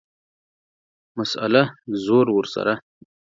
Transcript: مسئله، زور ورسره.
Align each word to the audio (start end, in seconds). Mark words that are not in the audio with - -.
مسئله، 1.17 1.63
زور 2.05 2.27
ورسره. 2.37 2.73